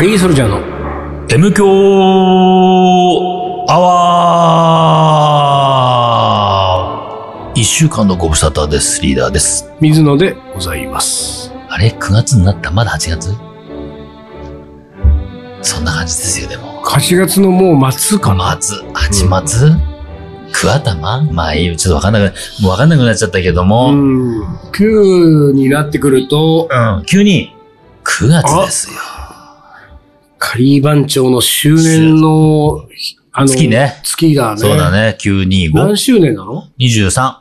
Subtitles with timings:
[0.00, 0.62] カリーソルジャーの
[1.28, 1.66] M 強
[3.68, 9.02] アワー一週間のご無沙汰です。
[9.02, 9.70] リーダーです。
[9.78, 11.52] 水野でございます。
[11.68, 12.70] あれ ?9 月になった？
[12.70, 13.34] まだ8月？
[15.60, 16.82] そんな感じですよ、でも。
[16.82, 18.36] 8月のもう末かな。
[18.46, 19.70] 松、8月、
[20.54, 21.30] 桑頭？
[21.30, 21.76] まあいいよ。
[21.76, 23.92] ちょっとわかんなく、もうわかんなくなっちゃったけども。
[23.92, 24.40] ううん。
[24.40, 24.44] ん。
[24.72, 26.70] 9になってくると、
[27.04, 27.54] 急に、
[28.04, 28.96] 9月ですよ。
[30.40, 32.88] カリー番長の周年の、
[33.30, 34.00] あの、月ね。
[34.02, 34.60] 月だね。
[34.60, 34.90] そうだ。
[34.90, 35.16] ね。
[35.20, 35.96] 925何。
[35.98, 37.36] 周年なの？23。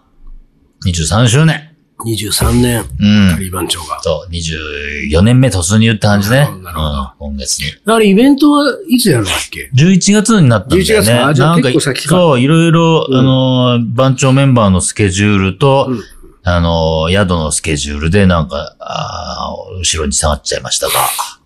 [0.85, 1.73] 23周年。
[1.99, 3.39] ?23 年、うんカ。
[3.39, 4.01] リー番長が。
[4.01, 6.49] そう、24年目突入って感じね。
[6.61, 7.65] なるほど今月に。
[7.85, 11.09] あれ、イベントはいつやるんだっけ？11月になったんだよね。
[11.09, 11.55] 11月か？
[11.55, 16.01] 結構先かそう、いろいろ、うんあのー、番長メンバーのスケジュールと、うん
[16.43, 18.75] あのー、宿のスケジュールでなんか、
[19.77, 20.93] 後ろに下がっちゃいましたが、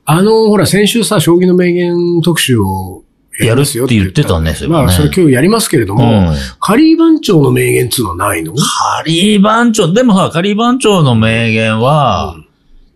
[0.06, 3.04] あの、ほら、先週さ、将棋の名言特集を
[3.40, 4.86] やるって言ってたね、それはね。
[4.88, 6.36] まあ、それ今日やりますけれども、うん。
[6.60, 8.54] カリー番長の名言っつうのはないの？
[8.54, 12.48] カリー番長、でもさ、カリー番長の名言は、うん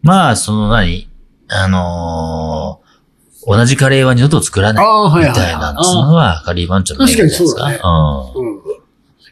[0.03, 1.07] まあ、その何？
[1.49, 2.87] あのー
[3.49, 4.85] 同じカレーは二度と作らない。
[4.85, 5.33] ああ、はいみ。
[5.33, 8.59] たいな、そのはカリー番長の名言です確かにそううん。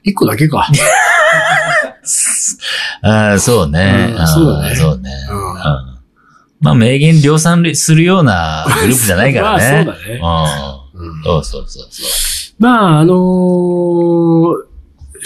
[0.04, 0.66] 一個だけか。
[3.02, 4.16] ああ、そうね。
[4.18, 5.12] うんそうだねんそうね。
[5.30, 5.58] うんう
[5.92, 5.95] ん
[6.66, 9.86] まあ、名言量産するようなグループじゃないからね。
[10.22, 11.24] まあそうだねうんうん。
[11.24, 14.66] そうそうそうそまあ、あのー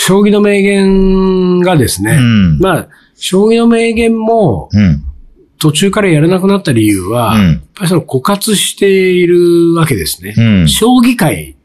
[0.01, 2.05] 将棋の名言がですう。
[2.05, 2.59] ね、うん。
[2.59, 5.03] まあ、将棋の名言もうん。
[5.59, 10.33] 途中からやらなくなった理由は、うんやっぱりその枯渇しているわけですね。
[10.37, 10.67] うん。
[10.69, 11.55] 将棋界。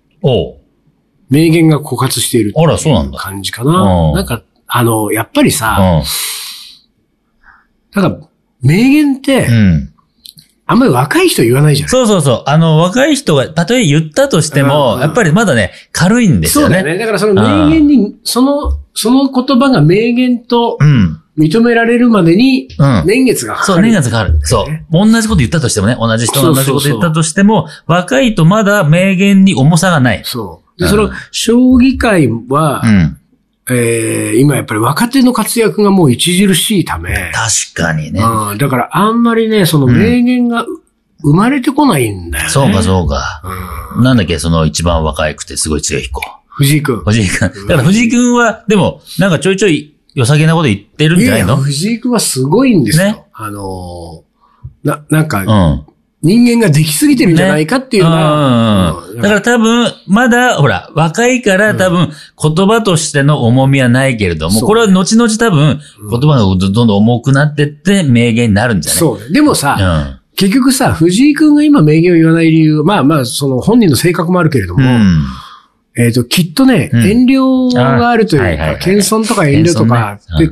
[1.31, 3.70] 名言が枯渇しているってあらそうなんだ感じかな。
[3.70, 5.77] うんなんか、あの、やっぱりさ、
[7.97, 8.03] うん。
[8.03, 8.28] なんか、
[8.65, 9.91] 名言って、うん。
[10.66, 12.43] あんまり若い人言わないじゃないそうそうそう。
[12.47, 16.77] あの、若い人が、たとえ言ったとしてうんも、うんやっぱりまだね、軽いんですよね。
[16.77, 16.99] そうだよね。
[16.99, 21.21] だからその名言に、その、その言葉が名言とうん。
[21.37, 23.03] 認められるまでにうん。
[23.06, 23.75] 年月がかかる。
[23.75, 24.38] そう、年月かかる。
[24.44, 24.67] そう。
[24.93, 30.22] 同じこと言ったとしてもね、同じ人が同じこと言ったとしても、若いとまだ名言に重さがない。
[30.25, 30.81] そう。
[30.81, 33.19] で、うんその、将棋界は、うん。
[33.70, 38.20] えー今やっぱり若手の活躍がもう著しいため、確かにね。
[38.20, 40.66] うんだからあんまりね、その名言が
[41.22, 42.50] 生まれてこないんだよね。
[42.50, 43.42] そうか、そうか。
[43.94, 46.20] うんなんだっけ、その一番若いくてすごい強い子。
[46.48, 46.97] 藤井君。
[47.04, 47.66] 藤井君。
[47.66, 53.04] だから藤井君は、でも、なんかちょいちょい良さげなこと言ってるんじゃないいの藤井君はすごいんですよ。
[53.06, 55.94] ねあのーな、なんか、うん。
[56.25, 59.21] 人間ができすぎてるんじゃないかっていうのは、うん。
[59.21, 62.09] だから多分、まだ、ほら、若いから多分、
[62.43, 65.81] 言葉としての重みはないけれども、これは後々多分、
[66.11, 68.99] 言葉がどんどん重くなってって、名言になるんじゃない？
[68.99, 69.33] そう。
[69.33, 70.21] でもさ、うん。
[70.35, 75.25] 結局さ、藤井君が今名言を言わない理由、まあまあ、その本人の性格もあるけれども、うん。
[75.97, 80.51] えっ、と、きっとね、うん遠慮があるというか、謙遜とか遠慮とか、で、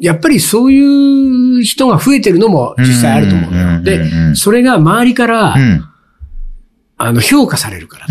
[0.00, 3.82] やっぱりそういう人が増えてるのも実際あると思うのよ。
[3.82, 5.84] で、それが周りから、うん。
[7.02, 8.06] あの、評価されるから。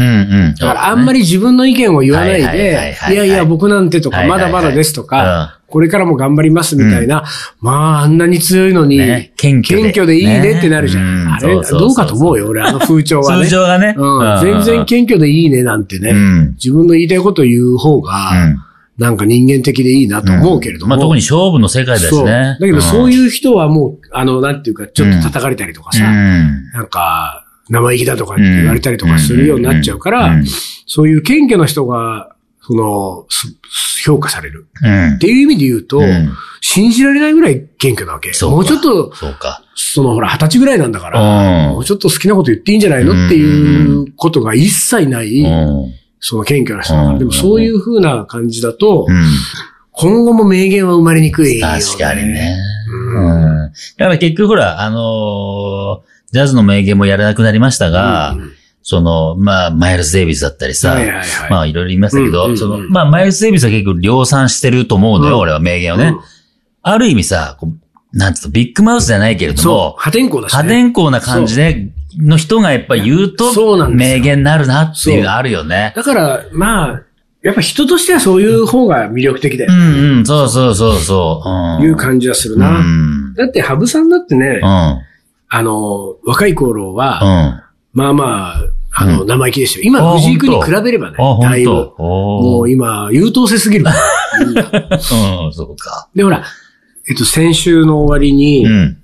[0.53, 7.23] だからあんまり自分の意見を言わないではい、やいや、僕なんてとか、まだまだですとうか、これからも頑張りますみたいな、
[7.61, 11.01] まあ、あんなに強いのに、ね謙虚でいいねってなるじゃ。
[11.01, 13.45] んんあれ、どうかと思うよ、俺、あの風潮はね。
[13.45, 13.93] 通常がね。
[13.95, 18.57] うん、全然謙虚でいいねなんてね、うん自分の言いたいことを言う方が、うん。
[18.99, 20.89] なんか人間的でいいなと思うけれども。
[20.89, 22.25] まあ特に勝負の世界だしそう。
[22.25, 22.67] ねだ。
[22.67, 26.71] けどそうういう人はもう、あの、なんていうか、ちょっと叩かれたりとかさ、ん。
[26.73, 30.45] なんか、生意気だとかって言われたりとかするようになっちゃうから、うん
[30.91, 33.55] そういう謙虚な人が、その、す
[34.03, 34.65] 評価される。
[34.83, 35.13] うん。
[35.13, 36.29] っていう意味で言うと、うん
[36.61, 38.31] 信じられないぐらい謙虚なわけ。
[38.45, 39.63] もうちょっと、そうか。
[39.75, 45.93] そのほら、二十歳ぐらいなんだから、うんもうちょっと好きなこと言っていいんじゃないのっていうことが一切ない、うん。
[46.19, 47.11] その謙虚な人だから。
[47.13, 49.23] うんでもそういう風な感じだと、うん。
[49.91, 51.59] 今後も名言は生まれにくい。
[51.59, 52.55] 確かにね。
[52.87, 53.71] ううんん。
[53.97, 58.51] だから結局ほら、あのージャズの名言もやらなくなりましたが、うん
[58.81, 66.05] その、まあ、マイルス・デイビスだったりさ、はいはいはいまあ、いろいろ言いましたけど、うんうんうんその、まあ、マイルス・デイビスは結構量産してると思うのよ、うん俺は名言をね。
[66.05, 66.19] うん
[66.81, 70.57] ある意味さ、こうなんつうの、ビッグマウスじゃないけれども、、破天荒だし、ね。
[70.57, 75.93] 破天荒な感じで、の人がやっぱ言うと、そうなんですよ名言になるなっていうのあるよね。
[75.95, 77.01] だから、まあ、
[77.41, 79.75] やっぱ人としてはそういう方が魅力的だよう。
[79.75, 81.49] んうん、そうそうそうそう。
[81.81, 82.81] うん、いう感じはするうな。
[82.81, 83.33] ん。
[83.35, 84.65] だって、羽生さんだってねう、ん。
[84.65, 87.63] あの、若い頃うは、ん。
[87.93, 89.85] まあまあ、あの、うん生意気でしたよ。
[89.85, 91.71] 今、あ藤井君に比べればねあ、、だいぶ。
[91.97, 93.85] もう今、優等生すぎる
[94.41, 94.49] う
[95.49, 96.09] ん、そうか。
[96.15, 96.43] で、ほら、
[97.09, 98.97] えっと、先週の終わりに、うん。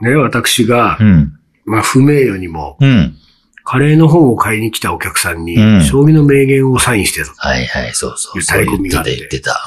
[0.00, 1.32] ね、私がう、ん。
[1.64, 3.16] まあ、不名誉にも、うん。
[3.64, 7.32] カレーの本を買いに来たお客さんに、うん将棋の名言をサインしてた。
[7.36, 8.38] はいはい、そうそう。
[8.38, 9.64] いうタレコミがあって言ってた、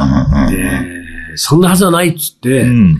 [0.50, 2.98] で、そんなはずはないっつって、うん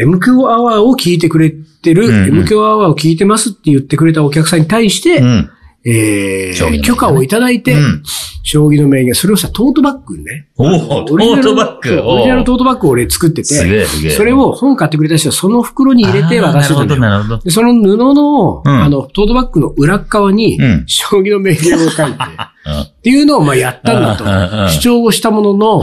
[0.00, 0.18] うん。
[0.20, 5.50] MQ アワーを聞いてくれてる、うんうん MQ アワーを聞いてますって言ってくれたお客さんに対して、うん。
[5.88, 8.02] えー、許可をいただいて、うん
[8.50, 10.48] 将棋の名言、それをさ、トートバッグにね。
[10.56, 12.00] おおトートバッグ。
[12.02, 14.10] オリジナルトートバッグを俺作ってすて。
[14.10, 17.50] それを本買ってくれた人はその袋に入れて渡してたあーなるほど、んだよ。
[17.50, 24.24] その布の、うんあの、トートバッグの裏っ側に、うん将棋の名言を書いて、 っていうのをまあやったんだと
[24.72, 25.80] 主張をしたものの。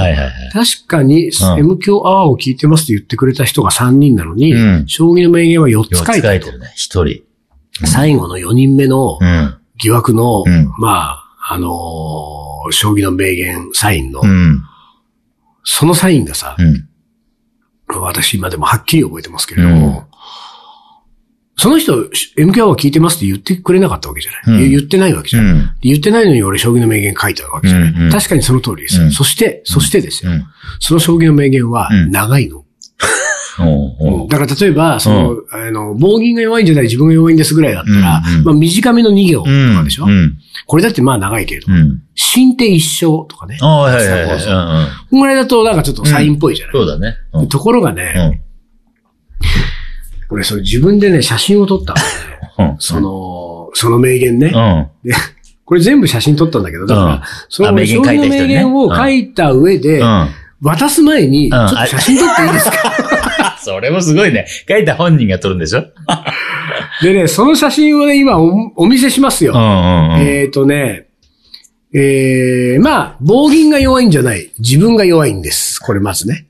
[0.51, 1.29] 確かに、
[1.59, 6.73] M 響アワーを聞いてますって言ってくれた人が3人なのに、うん将棋の名言は4つ4つ書いてると書いてるね。
[6.75, 7.21] 一人。
[7.85, 9.55] 最後の4人目のうん。
[9.77, 14.63] 疑惑の、うんまあ、あのー将棋の名言サインの、うん。
[15.63, 16.89] そのサインがさう、ん。
[17.99, 20.15] 私今でもはっきり覚えてますけれども、うん
[21.57, 24.65] その人、M 響アワー聞いてますって言ってくれなかったわけじゃない。
[24.65, 25.51] うん言ってないわけじゃない。
[25.53, 25.69] うん。
[25.81, 28.11] 言ってないのに俺将棋の名言書いたわけじゃない。
[28.11, 29.01] 確かにその通りです。
[29.01, 30.33] うんそして、そしてですよ。
[30.33, 30.45] うん。
[30.81, 32.64] その将棋の名言はうん長いの。
[34.29, 40.37] だから例えば、その、あの、棒銀が弱いんじゃない自分が弱いんですぐらいだったら、まあ短めの2行とかでしょ、うん。
[40.67, 42.01] これだってまあ長いけれど、うん。
[42.15, 43.57] 新手一生とかね。
[43.61, 45.09] ああ、はいはいはい。
[45.09, 47.15] こんぐらいだとなんかちょっとサインっぽいじゃない、そうだね。
[47.33, 48.41] うんところがね、
[50.29, 51.95] 俺それ自分でね、写真を撮った。
[52.79, 54.51] その、その名言ね。
[55.03, 55.11] うん。
[55.65, 60.27] これ全部写真撮ったんだけど、だから、うんそのあ名言を書いた上で、うん。
[60.61, 62.73] 渡す前に、ちょんっと写真撮っていいですか？
[63.63, 64.45] それもすごいね。
[64.67, 65.83] 書いた本人が撮るんでしょ？
[67.03, 69.53] でね、その写真をね、今おお見せしますよ。
[69.53, 70.27] うんうんうん。
[70.27, 71.05] えっ、とね、
[71.93, 74.51] えー、まあ、棒銀が弱いんじゃない。
[74.59, 75.79] 自分が弱いんです。
[75.79, 76.45] これまずね。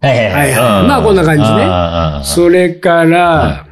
[0.00, 3.66] はいはいはいはいうんまあこんな感じねそれから、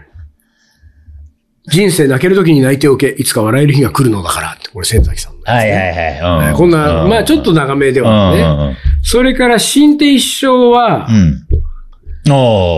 [1.67, 3.09] 人生泣ける時に泣いておけ。
[3.09, 4.53] いつか笑える日が来るのだから。
[4.53, 6.51] ってこれ、千崎さんはいはいはい。
[6.51, 8.39] うんこんな、まあちょっと長めではね。
[8.71, 8.77] ね。
[9.03, 11.47] それから、新手一生はう、ん。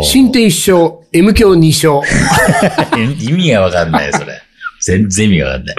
[0.04, 2.00] 新手一生、M 教二勝。
[3.20, 4.40] 意味がわかんない、それ。
[4.80, 5.76] 全然意味がわかんない。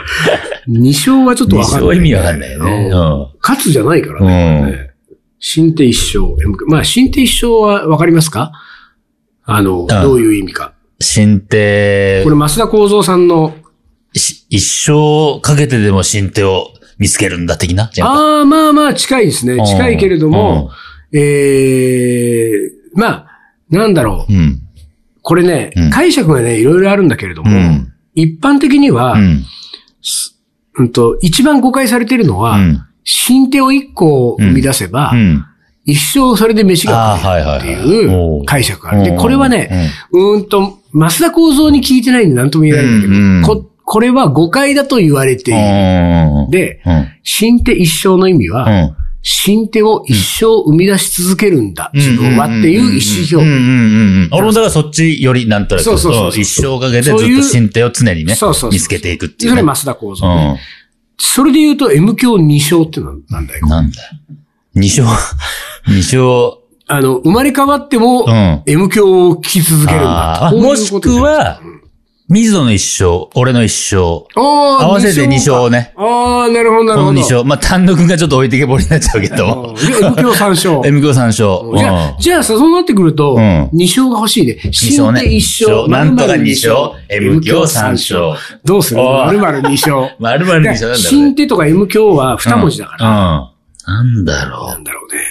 [0.68, 4.62] 二勝はちょっとわかんない、二勝意味わかんないよねうん勝つじゃないからね。
[4.72, 4.90] ね
[5.40, 6.66] 新手一生、M 教。
[6.68, 8.52] まあ、新手一生はわかりますか？
[9.46, 10.74] あの、どういう意味か。
[11.00, 13.54] 新手これ、増田幸三さんの、
[14.14, 16.68] し一生かけてでも新手を
[16.98, 17.90] 見つけるんだ、的な？
[18.02, 19.56] あああ、まあまあ近いですね。
[19.56, 20.70] うん近いけれども、
[21.12, 23.33] ええまあ、
[23.78, 24.34] なんだろう。
[24.34, 24.60] うん。
[25.22, 30.90] これね、うん解釈がね、いろいろあるんだけれども、うん一般的には、ううん、ん。
[30.92, 32.82] と、一番誤解されているのは、うん。
[33.04, 35.46] 新手を一個生み出せば、うん。
[35.86, 38.06] 一生それで飯が食えはいるってい
[38.40, 39.04] う解釈がある。
[39.04, 45.60] で、これはね、うーんと、増田構造に聞いてないんで何とも言えないんだけど、ここれは誤解だと言われている。
[45.60, 46.50] うん。
[46.52, 47.08] で、うん。
[47.24, 48.96] 新手一生の意味は、うん。
[49.24, 53.36] 新手を一生生み出し続けるんだ、自分はっていう意思表現。
[53.36, 53.42] うん。
[53.42, 53.48] うん。
[53.48, 54.30] うんうん。
[54.34, 56.42] 俺もだからそっちよりなんとなく、そうそうそうそう。
[56.42, 59.68] 一生かけてずっと新手を常にねそうそうそう、見つけていくっていうそれね。
[59.68, 60.60] 増田構造、ね
[61.18, 63.70] それで言うと M 教二勝ってのはなんだようん。。
[63.70, 64.10] なんだよ。
[64.76, 65.08] 二勝、
[65.88, 68.62] 二勝、あの、生まれ変わっても、うん。
[68.66, 71.62] M 教を聞き続けるんだもしくは、
[72.30, 75.94] 水野の一生、俺の一生、あー合わせて二勝ね。
[75.98, 77.08] ああ、なるほど、なるほど。
[77.08, 77.44] この二勝。
[77.44, 79.70] まあ、丹野くんがちょっと置いてけぼりになっちゃうけど。
[79.70, 80.82] うんで M 教三勝。
[80.86, 81.78] M 教三勝。
[81.78, 84.58] じゃあ、じゃあさ、そうなってくるとうん、二勝が欲しいね。
[84.64, 85.90] 二新勝ね手一勝。
[85.90, 86.76] なんとか二勝
[87.10, 88.22] M 教三勝。
[88.64, 89.02] どうする？
[89.02, 90.16] おい〇〇二勝。
[90.20, 90.96] まるまる二勝なんだろうね。
[90.98, 93.08] 新手とか M 教は二文字だから。
[93.10, 93.16] うん。
[93.86, 95.22] なんだろなんだろうね。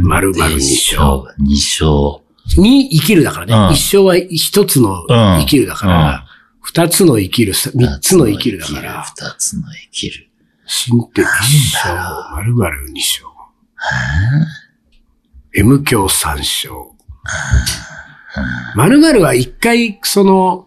[0.00, 0.08] う。
[0.08, 1.34] 丸々二勝。
[1.38, 2.23] 二勝。
[2.58, 3.54] に生きるだからね。
[3.54, 6.26] うん一生は一つの生きるだから、
[6.60, 10.28] 二つの生きる、三つの生きるだから、二つの生きる。
[10.66, 11.94] 新手一勝、
[12.32, 13.26] 丸々二勝。
[15.52, 16.72] M 教三勝。
[18.74, 20.66] 丸々は一回、その、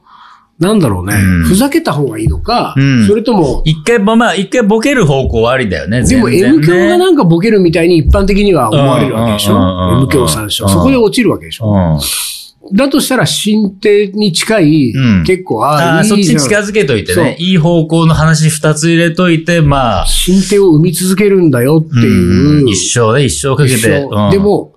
[0.59, 6.03] なんだろうね、うんふざけた方がいいのか、うんそれとも、一回、まあまあ、一回ボケる方向はありだよね。
[6.03, 10.67] でも M 教がねなんかボケるみたいに一般的には思われるわけでしうんうんうんうんょ ?M 教三勝。
[10.67, 11.71] そこで落ちるわけでしょ？
[11.71, 12.75] うん。
[12.75, 17.37] だとしたら新手に近い、うん結構、ああそっち近づけといてね。
[17.39, 22.65] いい方向の話二つ入れといて、まあ、新手を生み続けるんだよっていう。
[22.65, 24.01] ん一生で一生かけ一て。
[24.09, 24.73] 生うんで、も、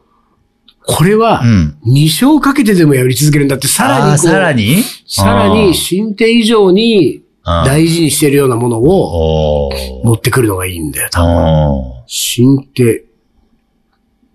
[0.86, 1.76] これはう、ん。
[1.84, 4.82] 二生かけてでもやり続けるんだって、さらにさらに？
[5.06, 9.70] さらに新手以上に大事にしてるようなものを
[10.04, 11.36] 持ってくるのがいいんだよ、多分。
[11.36, 13.04] お新手、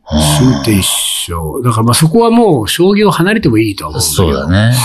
[0.06, 0.88] 新手一
[1.28, 1.62] 生。
[1.64, 4.40] だからまあそこはもう将棋を離れてもいいとは思ーうんだけど。
[4.40, 4.76] そうだね。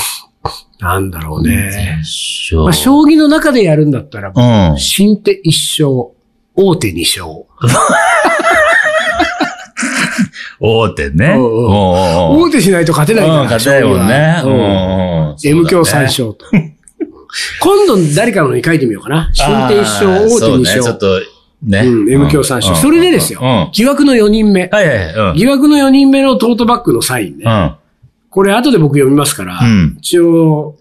[0.81, 1.99] なんだろうね。
[1.99, 2.63] 勝。
[2.63, 4.79] まあ、将棋の中でやるんだったら、うん。
[4.79, 6.15] 新手一勝、
[6.57, 7.45] 大手二勝。
[10.61, 11.35] 大手ね。
[11.39, 13.41] 大手しないと勝てないから。
[13.43, 14.43] うん、勝てないもんね。
[14.45, 16.45] うん M 強三勝と。
[17.61, 19.31] 今度誰かのに書いてみようかな。
[19.33, 20.99] 新手一勝、大手二そうね、ちょっ勝。
[20.99, 21.21] と、
[21.63, 21.81] ね。
[21.81, 23.47] うん M 強三勝うんそれでですようん。
[23.47, 24.69] はい疑惑の4人目。
[24.69, 25.15] はいはい。
[25.15, 25.37] うん。
[25.37, 27.45] 疑惑の4人目のトートバッグのサインね。
[27.47, 27.75] うん。
[28.29, 30.77] これ後で僕読みますから、うん一応、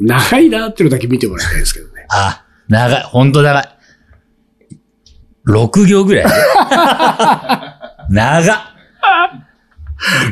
[0.00, 2.06] 長いなっていうのだけ見てもらいたいんですけどね。
[2.10, 3.02] あ、長い。
[3.02, 3.68] ほんと長い。
[5.46, 6.24] 6行ぐらい
[8.10, 8.71] 長っ。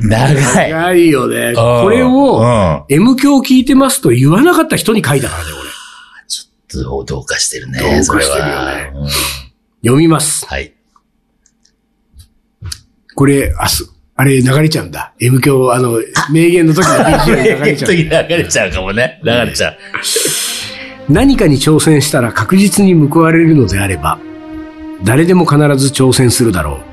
[0.03, 0.71] 長い。
[0.71, 1.37] 長いよね。
[1.49, 2.85] うんこれを、うん。
[2.89, 5.71] M 響聞いてますと言わなかった人に書いたからね、俺。
[6.83, 7.81] どうどうかしてるね。
[7.81, 8.93] どうかしてるよね
[9.83, 10.47] 読みます。
[10.47, 10.73] はい。
[13.15, 15.15] これ、明日、あれ流れちゃうんだ。
[15.21, 15.99] M 響、あの、
[16.31, 17.91] 名言の時の BGM 流れちゃう。
[17.91, 19.21] 時流れちゃうかもね。
[19.25, 19.79] 流れちゃう。
[21.09, 24.19] 何かに挑戦したら確実に報われるのであれば、
[25.03, 26.90] 誰でも必ず挑戦するだろう。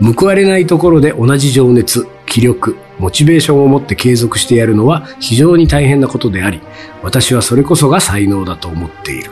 [0.00, 6.60] 報われないところで同じ情熱、気力、モチベーションを持って継続してやるのは非常に大変なことであり、
[7.02, 9.30] 私はそれこそが才能だと思っている。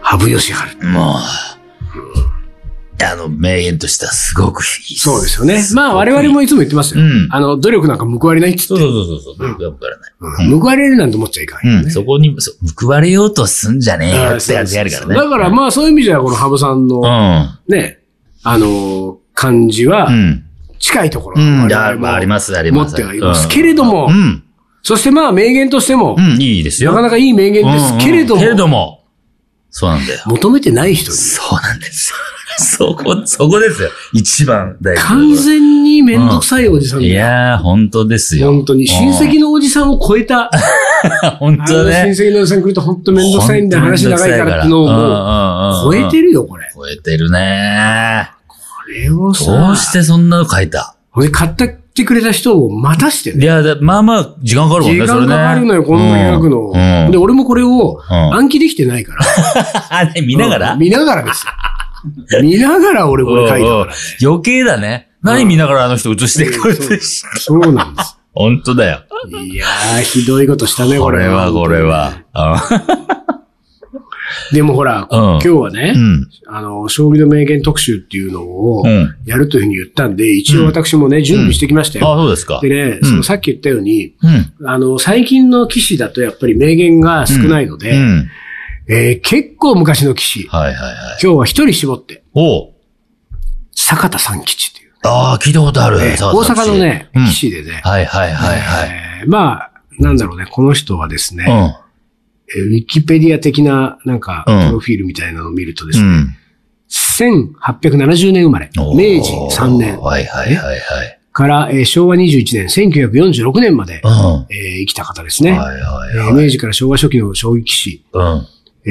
[0.00, 0.86] 羽生善治。
[0.86, 4.96] もう、あの、名言としてはすごくいい。
[4.96, 5.64] そうですよね。
[5.74, 7.02] まあ我々もいつも言ってますよ。
[7.02, 8.66] うんあの、努力なんか報われないっつって。
[8.68, 9.36] そうそうそうそう。
[9.36, 10.52] 報われない。
[10.52, 11.82] うん報われるなんて思っちゃいかんよね。
[11.84, 11.90] うん。
[11.90, 15.14] そこに、そう報われようとすんじゃねえよってやつやるからね。
[15.16, 17.74] だからまあそういう意味ではこの羽生さんのうん。
[17.74, 17.98] ね、
[18.44, 20.44] あの、感じはうん。
[20.78, 21.72] 近いところうん。
[21.72, 22.92] あります、あります。
[22.92, 24.42] 持ってはいますうんけれどもうん。
[24.82, 26.90] そしてまあ名言としても、うん、いいですよ。
[26.90, 29.04] なかなかいい名言ですけれども、けれども。
[29.70, 30.20] そうなんだよ。
[30.26, 32.16] 求めてない人に、そうなんですよ。
[32.58, 33.88] そこ、そこですよ。
[34.12, 38.52] 一番大事完全にめんどくさいおじさんだいやー、本当ですよ。
[38.52, 40.50] 本当に、親戚のおじさんを超えた、
[41.22, 42.14] うん、本当ね。
[42.14, 46.24] 親戚のおじさん来ると本当めんどくさいんだよ、話長いからってのをもう超えてる。
[46.24, 46.70] るよ、これ。
[46.74, 48.31] 超えてるねこ
[48.92, 50.96] れをさ、どうしてそんなの書いた？
[51.12, 53.44] これ買ってくれた人を待たしてね。
[53.44, 56.72] いや、だまあまあ、時間かかるもんね、時間かかるのよ、こんな開くの。
[56.74, 57.10] うん。
[57.10, 59.20] で、俺もこれをうん暗記できてないから。
[59.90, 60.72] あれ、見ながら？
[60.72, 61.52] うん見ながらですよ。
[62.42, 63.92] 見ながら俺これ書いたからね。
[64.24, 65.10] 余計だね。
[65.22, 66.98] 何見ながらあの人映してくるって。
[67.00, 68.18] そうなんです。
[68.34, 69.02] 本当だよ。
[69.30, 72.14] いやー、ひどいことしたね、これこれは、これは。
[74.52, 76.28] でもほら、うん今日はねう、ん。
[76.48, 79.14] あの、将棋の名言特集っていうのをうん。
[79.26, 82.16] やるというふうに言ったんで、一応私もね、準備してきましたあ、よ。
[82.18, 82.60] そうですか。
[82.62, 84.14] でね、うんそのさっき言ったように、
[84.60, 84.68] うん。
[84.68, 88.28] あの、最近の棋士だとやっぱり名言が少ないので、うん。
[88.88, 90.94] えー結構昔の棋士、はいはいはい。
[91.22, 92.72] 今日は一人絞って、おう
[93.74, 95.98] 坂田三吉っていう、ああ、聞いたことある。
[95.98, 98.88] 大阪のね、うん棋士でね、はいはいはいはい。
[99.22, 101.81] えーまあ、なんだろうね、この人はですね、うん。
[102.56, 106.36] えーウィキペディア的な、なんか、うんプロフィールみたいなのを見るとですね、うん。
[106.88, 111.18] 1870年生まれ、明治3年はいはいはいはい。
[111.32, 114.10] から、えー昭和21年、1946年まで、うん。
[114.10, 115.50] はえー生きた方ですね。
[115.50, 115.78] いはい
[116.14, 116.32] えはい。
[116.32, 118.46] ー明治から昭和初期の将棋棋士、うん。
[118.86, 118.90] え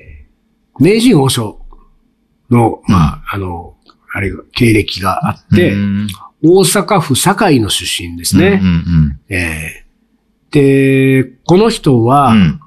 [0.00, 0.04] ー
[0.80, 1.60] 名人王将
[2.50, 3.76] の、まあ、あの、
[4.12, 6.08] あれが、経歴があって、うん
[6.46, 8.60] 大阪府堺の出身ですね。
[8.62, 9.83] うんうんえー
[10.54, 12.38] で、この人は、うん。
[12.38, 12.60] うん。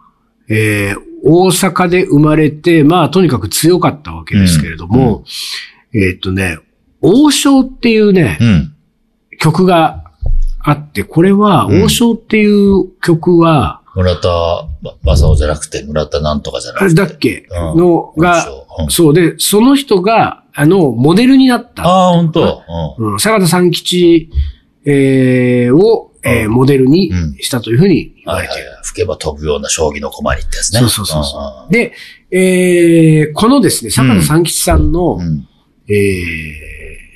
[0.49, 5.25] えー大阪で生まれて、まあ、とにかく強かったわけですけれども、
[5.93, 6.59] えーっとね、
[7.01, 8.75] 王将っていうね、うん。
[9.39, 10.03] 曲が
[10.59, 14.29] あって、これは、うん王将っていう曲は、村田
[15.03, 17.01] 正夫じゃなくて、村田なんとかじゃなあれくて。
[17.01, 17.47] だっけ？
[17.49, 18.45] うんのが、
[18.79, 21.83] うんそうで、その人が、あの、モデルになった。
[21.83, 22.63] ああ、本当。
[22.99, 23.13] うん。
[23.13, 24.29] うん、坂田三吉、
[24.85, 28.77] えーを、えーうんモデルにしたというふうに言わはいはいれている。。
[28.83, 30.79] 吹けば飛ぶような将棋の駒にってやつね。
[30.79, 31.93] そうそうそうそうで、
[32.31, 35.21] えーこのですね、坂田三吉さんの、うん。
[35.21, 35.47] うん。
[35.89, 37.07] えー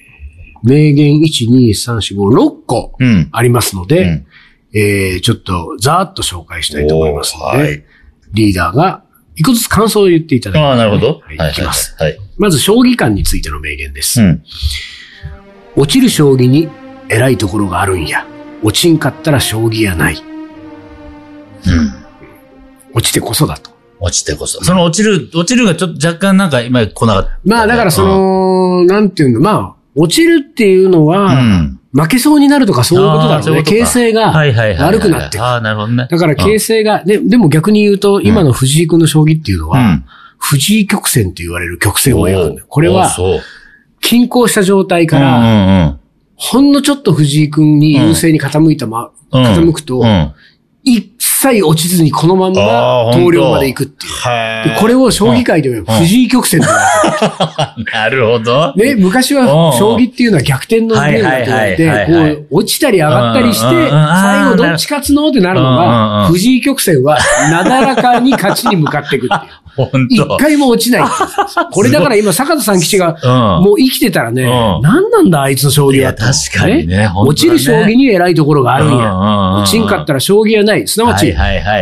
[0.63, 3.29] 名言1、2、3、4、5、6個うん。
[3.31, 4.25] ありますので、うん
[4.73, 7.83] えーちょっとざーっと紹介したいと思いますので、はい
[8.33, 9.03] リーダーが
[9.35, 11.21] 一個ずつ感想を言っていただきああ、なるほど。
[11.37, 11.95] はい、いきます。。
[11.99, 12.17] はい。
[12.37, 14.21] まず、将棋観についての名言です。
[14.21, 14.43] うん。
[15.75, 16.69] 落ちる将棋に
[17.09, 18.25] 偉いところがあるんや。
[18.63, 20.15] 落ちんかったら将棋やない。
[20.15, 21.93] うん。
[22.93, 23.71] 落ちてこそだと。
[23.99, 24.63] 落ちてこそ。
[24.63, 27.37] その落ちる、落ちるがちょっと若干なんか今来なかったね。
[27.45, 31.79] まあ、だからその、なんていうの、まあ、落ちるっていうのうん、は、うん。
[31.93, 33.63] 負けそうになるとかそういうことだろうね。
[33.63, 34.31] 形勢が。
[34.31, 36.07] 悪くなってああ、なるほどね。
[36.09, 40.05] だから形勢が、で、でも逆に言うと、今の藤井君の将棋っていうのは、うん
[40.41, 42.65] 藤井曲線って言われる曲線を描く。
[42.67, 43.15] これは。
[44.01, 45.99] 均衡した状態から、
[46.41, 49.43] ほんのちょっと藤井君に優勢に傾いたま、うん。
[49.43, 50.33] 傾くとうん。
[50.83, 54.79] 一切落ちずにこのまんま投了まで行くっていう。
[54.79, 58.73] これを将棋界では藤井曲線と言 なるほど。
[58.75, 67.19] ね、昔はうん将棋っていうのは逆転のゲームだと言われて、こう、落ちたり上がったりして、最後どっち勝つのってなるのが、ん藤井曲線は、
[67.51, 69.51] なだらかに勝ちに向かっていくっていう。
[69.75, 70.37] 本一当。
[70.37, 71.01] 回も落ちない。
[71.71, 73.63] これだから今、坂田さん吉が、うん。
[73.63, 79.03] もう生きてたらね、うん何なんだあいつの将棋は確かにね落ちる将棋に偉いところがあるんや。
[79.05, 79.15] や
[79.61, 80.87] 落ちんかったら将棋はない。
[80.87, 81.33] すなわち。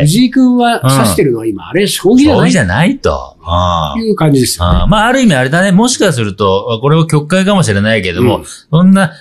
[0.02, 3.36] 藤井君は指してるのは今、あれ将棋じゃないと将棋じゃないと。
[3.96, 5.72] うんいう感じですよまあ、ある意味あれだね。
[5.72, 9.12] もしかすると、これを曲解かもしれないけども、うんそんな、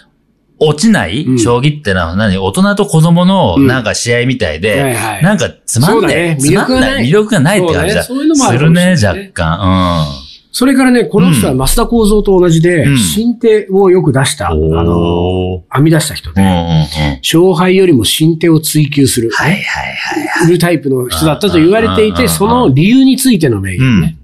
[0.60, 2.38] 落ちないうん将棋ってのは何？
[2.38, 8.04] 大人と子供のうんなんか試合みたいで、はいはいなんかつまんない、ねつまんない、魅魅力がないって感じだ。
[8.04, 10.30] そういうのもあするるかもしれないね、ね若干。
[10.52, 14.70] それからね、この人は増田幸三と同じで、うん新手をよく出した、あうん。
[14.72, 16.86] の、おー編み出した人で、うんうんうん。
[17.24, 20.52] 勝敗よりも新手を追求する、はいはいはい。
[20.52, 24.18] るタイプの人だったと言われていて、うんその理由についての名言ね。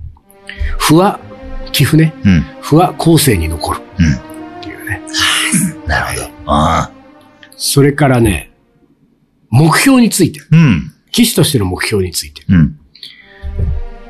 [0.80, 1.20] 歩は、
[1.72, 2.14] 寄付ね。
[2.26, 2.46] うん。
[2.62, 3.82] 歩は後世に残る。
[4.00, 4.14] うん。
[4.14, 4.20] っ
[4.62, 5.02] ていうね。
[5.88, 6.25] なるほど。
[6.46, 6.92] あ
[7.58, 8.52] それからね、
[9.50, 10.40] 目標について。
[10.40, 10.92] ーうん。
[11.12, 12.44] 騎士としての目標について。
[12.50, 12.80] うん。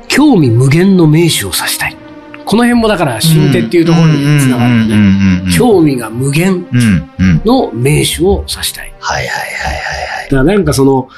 [0.08, 1.96] 興味無限の名手を指したい。
[2.44, 5.44] この辺もだから、新手っていうところにつながるよね。
[5.44, 6.66] ね興味が無限。
[7.44, 8.94] の名手を指したい。
[9.00, 9.36] はいはいはい
[10.24, 11.08] だからなんかその、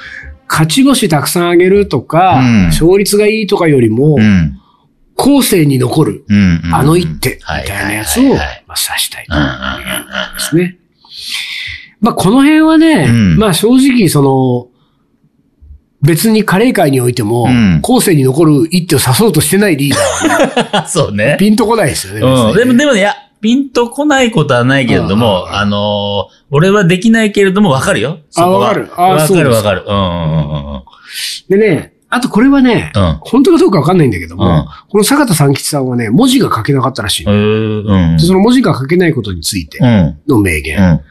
[0.47, 4.33] 勝ち星たくさんあげるとか、うん勝率がいいとかよりも、はいはい。
[4.33, 4.59] うん。
[5.15, 6.61] 後世に残る、うん。
[6.71, 9.45] あの一手、みはいたいなやつを、はいまあはいはい指したいとうんう
[10.35, 10.78] ですね。
[12.01, 14.67] まあこの辺はね、うんまあ正直その、
[16.01, 21.35] 別にカレー界においても、うん後世に残る一手を指そうとしてないリーダーはね、 そうね。
[21.39, 22.21] ピンとこないですよね。
[22.21, 22.55] うん。
[22.55, 28.19] でも、でもね、いや、ピンとこないことはないけれども、うんあのー俺はできないけれども、わかるよ。
[28.31, 29.83] そこはわかるあわかるわかる。
[29.85, 30.81] うんうんうん
[31.49, 33.17] でね、あとこれはね、うん。
[33.21, 37.25] 本当かどうかわかんないんだけども、うんこの坂田三吉さんはね、文字が書けなかったらしい。
[37.25, 37.85] うん。
[37.85, 38.17] うん。
[38.17, 40.19] でその文字が書けないことについてうん。
[40.27, 40.77] の名言。
[40.77, 41.01] うん。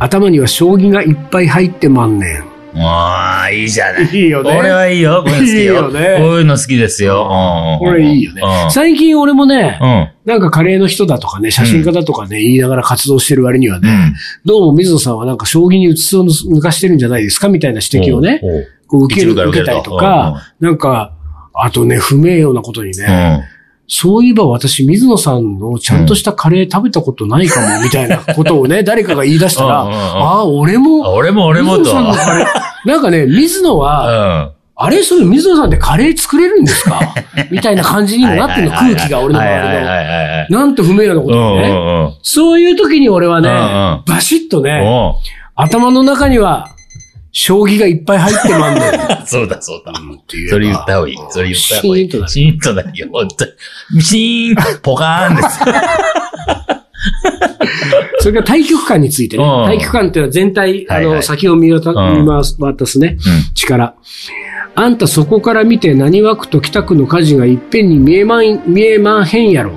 [0.00, 2.56] 頭には将棋がいっぱい入ってまんねん。
[2.78, 4.04] ああ、いいじゃない。
[4.14, 5.24] いいよね俺はいいよ。
[5.24, 5.56] こういうの好きよ。
[5.56, 7.78] いいよねこういうの好きですよ。
[7.80, 8.42] うんこれいいよね。
[8.42, 10.30] うん最近俺もね、うん。
[10.30, 14.14] なんかカレーの人だとかね、写真家だとかね、言いながら活動してる割にはね、うん。
[14.44, 18.42] どうも水野さんはなんか将棋にうつつを抜かしてるんじゃないですかみたいな指摘をね、
[18.88, 21.12] こう受ける、受けたりとか、なんか、
[21.54, 23.44] あとね、不名誉なことにね、
[23.88, 30.82] そういえば私、水野さんのちゃんとしたカレー食べたことないかも、みたいなことをね、誰かが言い出したら、ああ、俺うん。
[30.82, 31.94] も、俺も俺もと。
[32.84, 37.00] なんかね、水野は、あれそれ水野さんってカレー作れるんですか？
[37.50, 39.84] みたいな感じにもなってるの、空気が俺の周り
[40.50, 40.60] の。
[40.60, 42.10] なんと不明なこうとにね。
[42.22, 43.48] そういう時に俺はね
[44.06, 45.14] バシッとね、
[45.54, 46.68] 頭の中には、
[47.38, 48.82] 将棋がいっぱい入ってまんねん。
[49.28, 49.92] そうだそうだ。
[50.48, 51.16] それ言った方がいい。
[51.28, 52.06] それ言った方がいい。
[52.06, 53.44] シーンとなるシーンとよ、本当
[53.94, 54.02] に。
[54.02, 55.48] シーン、ポカーンです。
[58.20, 59.44] それから対局観についてね。
[59.44, 61.92] うん対局観っていうのは全体、あの、先を見渡
[62.86, 63.22] すね、うん
[63.54, 63.92] 力。
[64.74, 69.72] あんたそこから見て何枠と北区の火事がいっぺんに見えまん、見えまんへんやろ。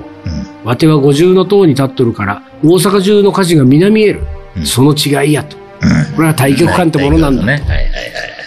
[0.64, 4.22] わては五重の塔に立っとるから、大阪中の火事がみな見える。
[4.56, 5.59] うんその違いやと。
[5.82, 6.16] うん。
[6.16, 7.44] これは対局観ってものなんだ。
[7.44, 7.52] ね。
[7.52, 7.84] はいはいはい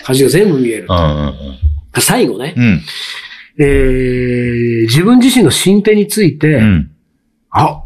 [0.06, 0.88] 火事が全部見える。
[0.88, 1.34] は
[1.96, 2.02] い。
[2.02, 2.82] 最後ね、うんうん
[3.60, 6.63] えー、自分自身の進展について、うん。
[6.63, 6.91] うん。
[7.52, 7.82] あ、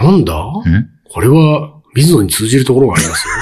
[0.00, 0.34] なんだ？
[0.34, 0.90] うん？
[1.08, 3.34] これは、水野に通じるところがありますよ。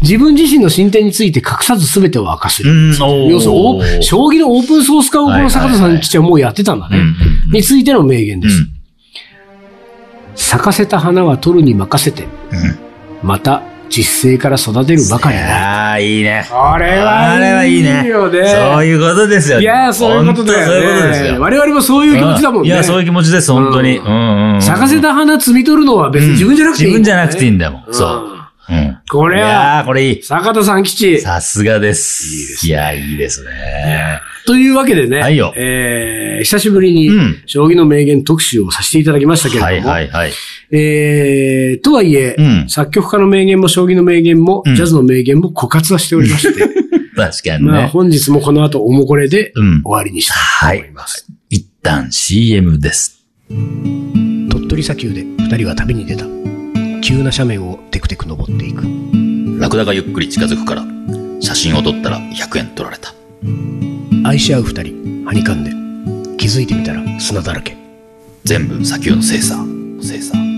[0.02, 3.52] 自分自身の進展について隠さず全てを明かす要する
[3.98, 6.98] に将棋のオープンソース化をこの坂田さん吉はもうやってたんだね。
[7.52, 8.56] についての名言です。
[8.56, 8.70] うん
[10.36, 12.28] 咲かせた花は取るに任せて、うん。
[13.22, 15.88] また実生から育てるばかりだ。
[15.88, 16.46] ああ、いいね。
[16.52, 18.06] あれあれはいいね。
[18.06, 18.46] よね。
[18.46, 19.60] そういうことですよ。
[19.60, 20.64] いやー、そういうことだよね。
[20.66, 21.40] そういうことですよ。
[21.40, 22.68] 我々もそういう気持ちだもんね。
[22.68, 23.98] いや、そういう気持ちです、本当に。
[23.98, 24.62] ううんんうん。
[24.62, 27.84] 咲かせた花摘み取るのは別に自分じゃなくていい、自分じゃなくていいんだもん。
[27.88, 28.72] うんそう。
[28.72, 28.98] うん。
[29.10, 30.22] これは、いやー、これいい。
[30.22, 31.20] 坂田さん吉。
[31.20, 32.24] さすがです。
[32.24, 34.20] いいですねいや、いいですね。
[34.46, 40.32] というわけでね、はいよえー、久しぶりにうん、将棋の名言特集をさせていただきましたけれども、はいはいはい。
[40.72, 46.60] えー、とはいえ、うん作曲家の名言も将棋の名言も、うんジャズの名言も枯渇はしておりまして、
[47.16, 47.88] 確かにまあね。
[47.88, 51.26] 本日もこの後おもこれでうん終わりにしたはいいと思います。。
[51.50, 53.20] 一旦 CM です。
[53.48, 56.24] 鳥取砂丘で二人は旅に出た。
[57.02, 58.84] 急な斜面をテクテク登っていく。
[59.58, 60.86] ラクダがゆっくり近づくから、
[61.40, 63.12] 写真を撮ったら100円取られた。
[64.22, 65.72] 愛し合う二人、はにかんで。
[66.36, 67.76] 気づいてみたら砂だらけ。
[68.44, 69.22] 全部砂丘の。
[69.22, 69.56] 精査。
[70.00, 70.49] 精査。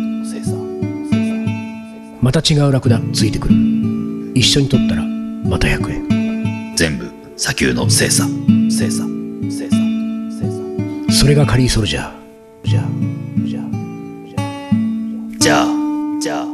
[2.22, 3.54] また違うラクダついてくる。
[4.36, 6.76] 一緒に撮ったらまた100円。
[6.76, 8.24] 全部、砂丘の精査。
[8.70, 9.04] 精査。
[9.50, 9.76] 精査。
[10.30, 11.12] 精査。
[11.12, 12.12] それがカリーソルジャー。
[12.62, 12.84] じゃあ、
[13.44, 13.64] じゃあ、
[15.40, 15.66] じゃあ、
[16.20, 16.46] じゃあ、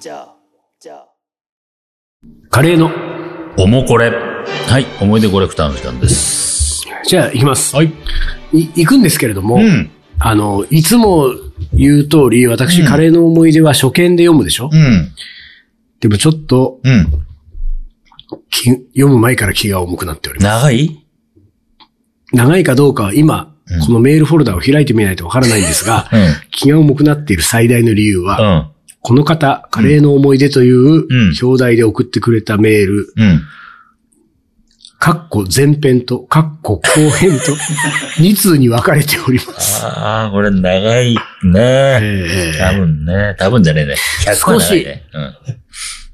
[0.00, 0.34] じゃあ、
[0.80, 1.06] じゃあ。
[2.50, 2.90] カレーの。
[3.58, 4.10] おもこれ。
[4.10, 6.82] はい、思い出コレクターの時間です。
[7.06, 7.76] じゃあ、行きます。
[7.76, 7.92] はい。
[8.52, 9.88] い行くんですけれども、うん。
[10.18, 11.32] あの、いつも
[11.74, 15.12] 言う通り、私、うんカレーの思い出は初見で読むでしょ、うん。
[16.00, 17.06] でもちょっと、うん。
[18.50, 20.62] 気読む前から気が重くなっております。
[20.62, 21.04] 長い？
[22.32, 26.20] 長いかどうかは今、うんこのメールフォルダを開いてみないとわからないんですが、うん。
[26.50, 28.68] 気が重くなっている最大の理由は、うん。
[29.00, 33.14] この方、カレーの思い出といううん表題で送ってくれたメール、
[35.06, 35.12] うん。
[35.14, 37.52] カッコ前編とカッコ後編と
[38.22, 39.84] 2通に分かれております。
[39.84, 41.20] ああ、これ長いね。
[41.54, 43.34] え多分ね。
[43.38, 43.94] 多分じゃねえね。
[44.24, 45.04] 100は長いね。
[45.12, 45.34] うん。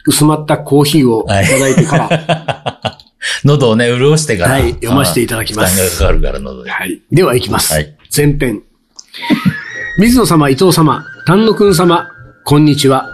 [0.07, 2.99] 薄まったコーヒーをいただいてから、
[3.45, 4.53] 喉をね、潤してから。
[4.53, 6.71] はい読ませていただきますあー負担がかかるから、喉で。
[6.71, 7.03] はい。
[7.13, 7.75] では行きます。
[7.75, 8.63] はい前編。
[9.99, 12.09] 水野様、伊藤様、丹野くん様、
[12.45, 13.07] こんにちは。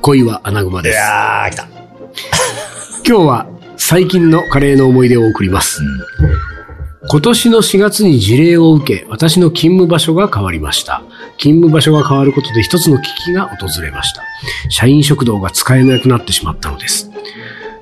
[0.00, 0.96] 恋は穴熊いです。
[0.96, 1.68] やー、来た。
[3.06, 3.46] 今日は
[3.84, 5.82] 最近のカレーの思い出を送ります。
[7.10, 11.02] 今年の4月に事例を受け、私の勤務場所が変わりました。
[11.36, 14.22] 勤務場所が変わることで一つの危機が訪れました。
[14.70, 17.10] 社員食堂が使えなくなってしまったのです。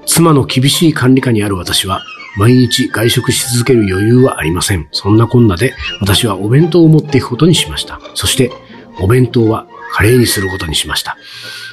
[0.07, 2.03] 妻の厳しい管理下にある私は、
[2.39, 4.89] 毎日外食し続ける余裕はありません。
[4.93, 8.01] そんなこんなで、私はお弁当を持っていくことにしました。
[8.15, 8.51] そして、
[9.01, 11.19] お弁当はカレーにすることにしました。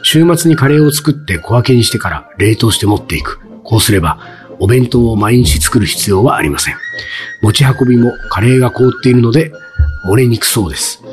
[0.03, 3.46] 週末にカレーを作って小分けにしてから冷凍して持っていく。
[3.67, 4.17] こうすれば、
[4.59, 6.75] お弁当を毎日作る必要はありません。
[7.41, 9.51] 持ち運びもカレーが凍っているので、
[10.09, 11.03] 漏れにくそうです。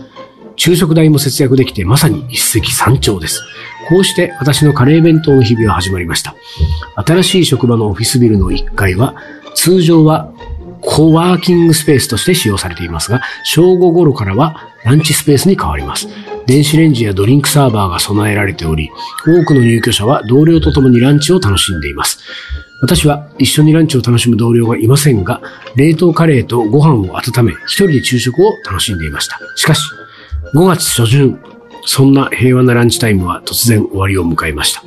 [0.57, 3.43] 昼食代も節約できてまさに一石三鳥です。
[3.89, 6.37] こうして私のカレー弁当の日々は始まりました。
[7.05, 9.17] 新しい職場のオフィスビルの1階は、
[9.55, 10.33] 通常は
[10.81, 16.09] コワーキングスペースとして使用されていますが、正午頃からはランチスペースに変わります。
[16.47, 18.91] 電子レンジやドリンクサーバーが備えられており、
[19.27, 22.19] 多くの入居者は同僚と共にランチを楽しんでいます。
[22.83, 25.41] 私は一緒にランチを楽しむ同僚がいませんが、
[25.75, 29.39] 冷凍カレーとご飯を温め、一人で昼食を楽しんでいました。
[29.57, 29.83] しかし、
[30.55, 31.41] 5月初旬、
[31.87, 34.83] そんな平和なランチタイムは突然終わりを迎えました。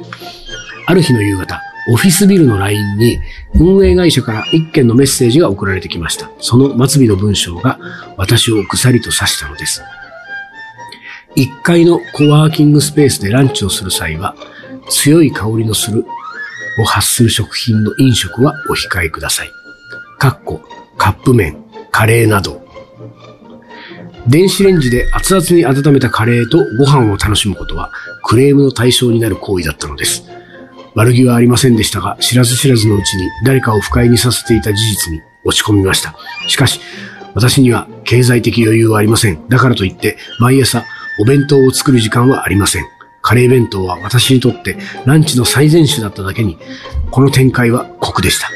[0.85, 3.17] ある日の夕方、オフィスビルの LINE に
[3.55, 6.29] 運営会社から一件のメッセージが送られてきました。
[6.39, 7.79] その末尾の文章が
[8.17, 9.81] 私を鎖と刺したのです。
[11.37, 14.35] 1階のコワーキングスペースでランチをする際は、
[14.89, 16.03] 強い香りのする
[16.79, 19.51] を発する食品の飲食はお控えください。
[20.17, 20.61] かっこ、
[20.97, 22.65] カップ麺、カレーなど。
[24.27, 27.91] 電子レンジで熱々に温めたカレーとご飯を楽しむことは
[28.23, 30.23] クレームの対象になる行為だったのです。
[30.95, 36.15] 悪気はありませんでしたが、知らず知らずのうちに誰かを不快にさせていた事実に落ち込みました。
[36.47, 36.81] しかし、
[37.35, 39.47] 私には経済的余裕はありません。
[39.47, 40.83] だからといって、毎朝
[41.19, 42.85] お弁当を作る時間はありません。
[43.21, 46.57] カレー弁当は私にとってランチの最善手だっただけに、
[47.11, 48.49] この展開は酷でした。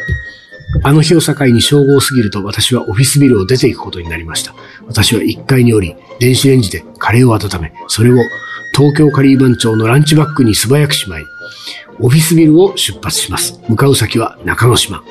[0.84, 4.54] あの日を境に正午を過ぎると私はオフィスビルを出ていくことになりました。
[4.88, 8.16] 私は1階に降り、電子レンジでカレーを温め、それを
[8.74, 11.26] 東京カリー番長のランチバッグに素早くしまい、
[12.00, 13.60] オフィスビルを出発します。
[13.68, 15.04] 向かう先は中之島。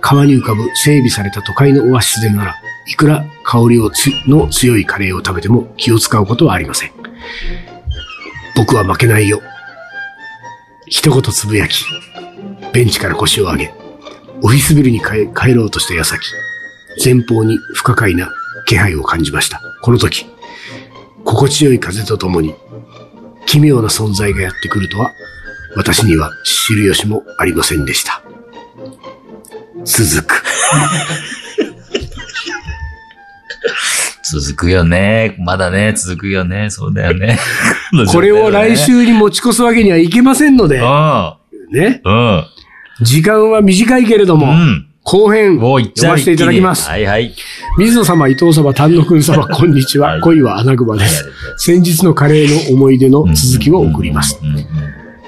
[0.00, 2.54] 川に浮かぶ整備された都会のオアシスでなら、
[2.86, 3.90] いくら香りを
[4.26, 6.92] の強いカレーを食べても気を使うことはありません。
[8.56, 9.40] 僕は負けないよ。
[10.86, 11.84] 一言つぶやき、
[12.72, 13.74] ベンチから腰を上げ、
[14.42, 16.20] オフィスビルに帰帰ろうとした矢先、
[17.02, 18.30] 前方に不可解な
[18.66, 19.60] 気配を感じました。
[19.82, 20.26] この時、
[21.24, 22.54] 心地よい風とともに、
[23.46, 25.10] 奇妙な存在がやってくるとは、
[25.76, 28.22] 私には知る由もありませんでした。
[29.84, 30.42] 続く。
[34.40, 35.36] 続くよね。
[35.38, 36.70] まだね、続くよね。
[36.70, 37.38] そうだよ ね。
[38.12, 40.80] これを来週に持ち越すわけにはいけませんので、
[41.72, 42.00] ね。
[42.04, 42.14] うん。
[42.14, 42.44] うん。
[43.02, 44.86] 時間は短いけれども、うん。
[45.04, 46.88] 後編、読ませていただきます。
[46.88, 47.34] はいはい。
[47.78, 50.12] 水野様、伊藤様、丹野くん様、 こんにちは。
[50.12, 51.30] はい恋は穴熊です。
[51.58, 54.40] 先日のカレーの思い出の続きを送ります。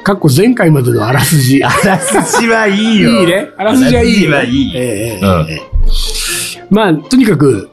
[0.03, 1.63] かっこ前回までのあらすじ。
[1.63, 3.21] あらすじはいいよ。
[3.21, 3.49] いいね。
[3.59, 4.31] あらすじはいいよ。
[4.31, 5.61] あらすじはいい。
[6.71, 7.69] まあ、とにかく、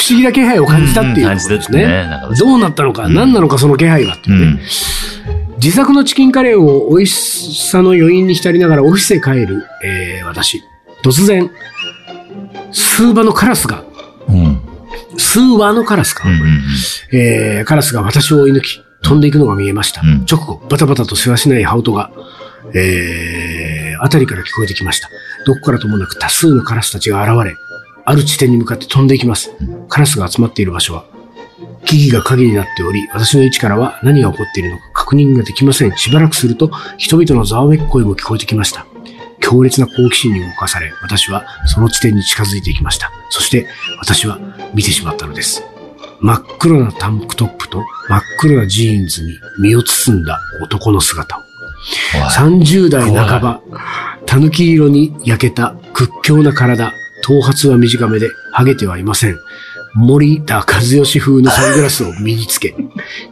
[0.00, 2.34] 不思議な気配を感じたっていうことですねねなんか。
[2.36, 4.62] どうなったのか、うん何なのかその気配はっていうね。
[5.62, 10.62] 自作のチキンカレーを美味しさの余韻に浸りながらオフィスへ帰る、えー私。
[11.02, 11.50] 突然、
[12.72, 13.84] 数羽のカラスが、
[14.28, 14.44] うん。
[14.44, 14.60] うん。
[15.18, 16.60] 数羽のカラスか、うんうんうん
[17.12, 20.00] えーカラスが私を追い抜き、飛んでいくのが見えました。
[20.00, 22.10] うん直後、バタバタとせわしない羽音が、
[22.74, 25.10] えー辺りから聞こえてきました。
[25.44, 27.54] どこからともなく多数のカラスたちが現れ、
[28.04, 29.52] ある地点に向かって飛んでいきます。
[29.88, 31.04] カラスが集まっている場所は、
[31.84, 35.96] 木々が影になっており、私の位置からは何が起こっているのか確認ができません。
[35.96, 38.86] しばらくすると、人々のざわめく声も聞こえてきました。
[39.40, 43.10] 強烈な好奇心に動かされ、私はその地点に近づいていきました。
[43.30, 43.66] そして、
[43.98, 44.38] 私は
[44.74, 45.64] 見てしまったのです。
[46.20, 51.40] 真っ黒なタンクトップと真っ黒なジーンズに身を包んだ男の姿を。
[52.30, 53.62] 30代半ば、
[54.26, 59.38] 狸色に焼けた屈強な体、頭髪は短めで、ハゲてはいません。
[59.94, 62.74] 森田和義風のサングラスを身につけ、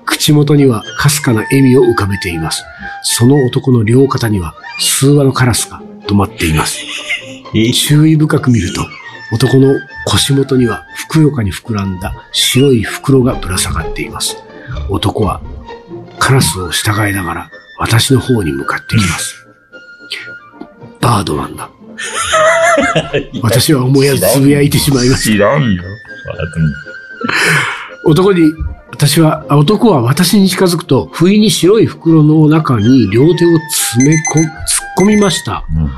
[0.05, 2.65] 口元にはかすかな笑みを浮かべています。
[3.03, 6.81] その男の両肩には数羽のカラスが止まっています。
[7.73, 8.85] 注意深く見ると、
[9.33, 9.75] 男の
[10.07, 14.37] 腰元にはふくよかに膨らんだ白い袋がぶら下がっています。
[14.89, 15.41] 男は
[16.19, 19.47] カラスを従いながら私の方に向かってきます。
[21.01, 21.71] バードマンだ。
[23.43, 25.33] 私は思いやずつぶやいてしまいました。
[25.33, 25.83] 知らんよ。
[28.05, 28.43] 男に、
[28.91, 34.49] 私は、あ男は私に近づくと、不意に白い袋の中に両手を詰め込、突っ
[34.99, 35.65] 込みました。
[35.77, 35.91] うん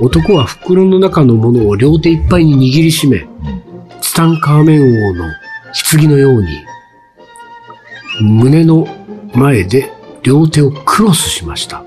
[0.00, 3.26] 男は袋の中のものを両手いっぱいに握りしめ、
[4.00, 5.24] ツタンカーメン王の
[5.90, 6.48] 棺のように、
[8.20, 8.88] 胸の
[9.34, 9.92] 前で
[10.22, 11.84] 両手をクロスしました。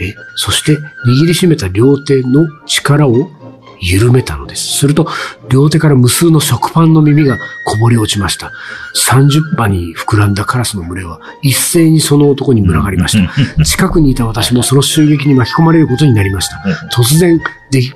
[0.00, 0.72] え、そして
[1.06, 3.30] 握りしめた両手の力を
[3.80, 4.78] 緩めたのです。
[4.78, 5.06] すると、
[5.50, 8.52] 両手から無数の食パンの耳がこぼれ落ちました。
[8.94, 13.32] 30羽に膨らんだカラスの群れは一斉にその男に群がりました。
[13.64, 16.62] 近くにいた私もその襲撃に巻き込まれることになりました。
[16.92, 17.40] 突然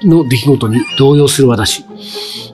[0.03, 1.85] の出来事に動揺する私。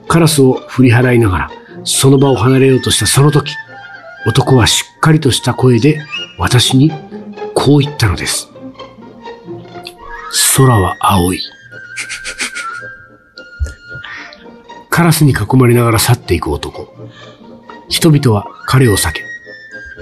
[0.07, 1.51] カラスを振り払いながら、
[1.83, 3.53] その場を離れようとしたその時、
[4.25, 6.01] 男はしっかりとした声で
[6.37, 6.91] 私に
[7.53, 8.49] こう言ったのです。
[10.55, 11.41] 空は青い。
[14.89, 16.93] カラスに囲まれながら去っていく男。
[17.89, 19.21] 人々は彼を避け、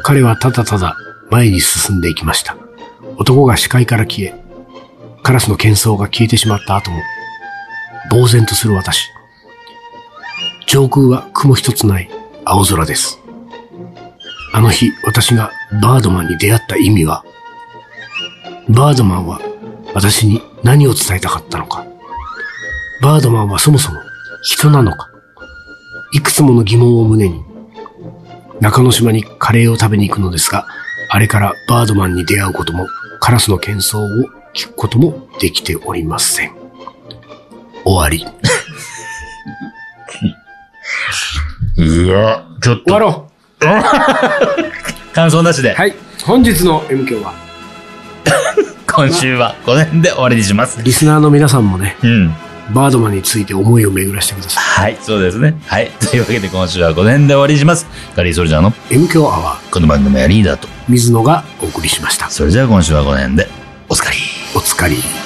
[0.03, 0.95] 彼はただただ
[1.29, 2.55] 前に進んでいきました。
[3.17, 4.35] 男が視界から消え、
[5.21, 7.01] カラスの喧騒が消えてしまった後も、
[8.09, 9.09] 呆然とする私。
[10.67, 12.09] 上空は雲一つない
[12.43, 13.19] 青空です。
[14.53, 17.23] あの日、私がバードマンに出会った意味は、
[18.69, 19.41] バードマンは
[19.95, 21.85] 私に何を伝えたかったのか。
[23.01, 23.99] バードマンはそもそも
[24.43, 25.09] 人なのか。
[26.11, 27.43] いくつもの疑問を胸に、
[28.59, 30.67] 中之島にカレーを食べに行くのですが、
[31.09, 32.87] あれからバードマンに出会うことも、
[33.21, 34.07] カラスの喧騒を
[34.53, 36.53] 聞くこともできておりません。
[37.85, 38.25] 終わり。
[41.77, 43.31] いや、ちょっと、終わろ
[45.13, 45.75] 感想なしで、う。
[45.75, 45.95] はい。
[46.25, 47.33] 本日の M 響は、
[48.95, 50.81] 今週はこの辺で終わりにします。
[50.81, 52.33] リスナーの皆さんもね、うん。
[52.73, 55.55] バードマンについて思いを巡らしてくださはい、そうですね。
[55.67, 55.91] はい。
[55.91, 57.85] というわけで今週はこの辺で終わりにします。
[58.15, 58.73] カリーソルジャーのい。
[58.91, 60.67] M 響アワー、この番組はリーダーと。
[60.87, 62.29] 水野がお送りしました。
[62.29, 63.47] それじゃあ今週はこの辺で、
[63.89, 64.17] おつかり。
[64.55, 65.24] お疲れ。